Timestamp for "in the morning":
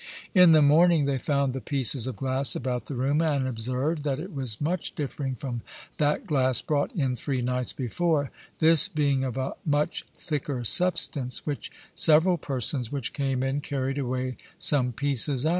0.33-1.05